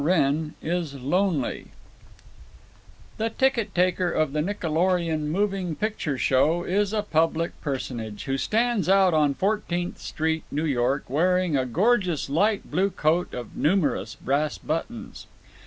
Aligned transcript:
WRENN 0.03 0.55
IS 0.63 0.95
LONELY 0.95 1.67
The 3.17 3.29
ticket 3.29 3.75
taker 3.75 4.09
of 4.09 4.33
the 4.33 4.41
Nickelorion 4.41 5.27
Moving 5.29 5.75
Picture 5.75 6.17
Show 6.17 6.63
is 6.63 6.91
a 6.91 7.03
public 7.03 7.61
personage, 7.61 8.23
who 8.23 8.35
stands 8.35 8.89
out 8.89 9.13
on 9.13 9.35
Fourteenth 9.35 9.99
Street, 9.99 10.43
New 10.49 10.65
York, 10.65 11.07
wearing 11.07 11.55
a 11.55 11.67
gorgeous 11.67 12.31
light 12.31 12.71
blue 12.71 12.89
coat 12.89 13.35
of 13.35 13.55
numerous 13.55 14.15
brass 14.15 14.57
buttons. 14.57 15.27